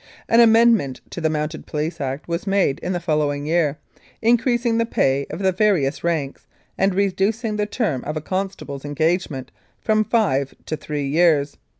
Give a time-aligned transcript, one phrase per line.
[0.27, 3.77] An amendment to the Mounted Police Act was made in the following year,
[4.19, 9.29] increasing the pay of the various ranks and reducing the term of a constable's engage
[9.29, 11.57] ment from five to three years.